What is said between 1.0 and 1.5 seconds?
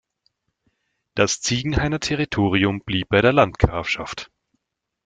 Das